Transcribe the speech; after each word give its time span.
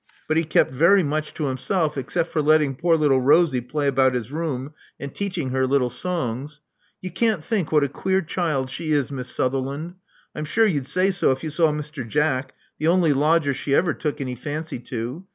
But 0.27 0.35
he 0.35 0.45
kept 0.45 0.71
very 0.71 1.03
much 1.03 1.31
to 1.35 1.45
himself 1.45 1.95
except 1.95 2.31
for 2.31 2.41
letting 2.41 2.75
poor 2.75 2.95
little 2.97 3.21
Rosie 3.21 3.61
play 3.61 3.85
about 3.85 4.15
his 4.15 4.31
room, 4.31 4.73
and 4.99 5.13
teaching 5.13 5.51
her 5.51 5.67
little 5.67 5.91
songs. 5.91 6.59
You 7.03 7.11
can't 7.11 7.43
think 7.43 7.71
what 7.71 7.83
a 7.83 7.87
queer 7.87 8.23
child 8.23 8.71
she 8.71 8.93
is, 8.93 9.11
Miss 9.11 9.29
Sutherland. 9.29 9.93
I'm 10.33 10.45
sure 10.45 10.65
you'd 10.65 10.87
say 10.87 11.11
so 11.11 11.29
if 11.29 11.43
you 11.43 11.51
saw 11.51 11.71
Mr. 11.71 12.07
Jack, 12.07 12.55
the 12.79 12.87
only 12.87 13.13
lodger 13.13 13.53
she 13.53 13.73
took 13.99 14.19
any 14.19 14.33
fancy 14.33 14.79
to. 14.79 15.23